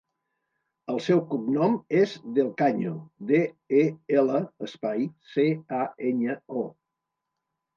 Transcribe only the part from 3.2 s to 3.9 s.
de, e,